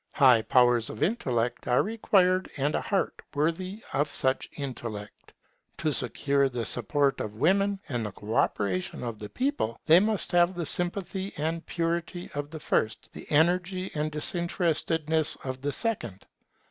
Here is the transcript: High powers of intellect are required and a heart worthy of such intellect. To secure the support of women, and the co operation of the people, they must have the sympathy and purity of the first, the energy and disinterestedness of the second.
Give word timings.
High 0.15 0.41
powers 0.41 0.89
of 0.89 1.03
intellect 1.03 1.67
are 1.67 1.83
required 1.83 2.49
and 2.57 2.73
a 2.73 2.81
heart 2.81 3.21
worthy 3.35 3.83
of 3.93 4.09
such 4.09 4.49
intellect. 4.57 5.31
To 5.77 5.93
secure 5.93 6.49
the 6.49 6.65
support 6.65 7.21
of 7.21 7.35
women, 7.35 7.79
and 7.87 8.03
the 8.07 8.11
co 8.11 8.33
operation 8.33 9.03
of 9.03 9.19
the 9.19 9.29
people, 9.29 9.77
they 9.85 9.99
must 9.99 10.31
have 10.31 10.55
the 10.55 10.65
sympathy 10.65 11.33
and 11.37 11.63
purity 11.67 12.31
of 12.33 12.49
the 12.49 12.59
first, 12.59 13.09
the 13.13 13.29
energy 13.29 13.91
and 13.93 14.11
disinterestedness 14.11 15.35
of 15.43 15.61
the 15.61 15.71
second. 15.71 16.25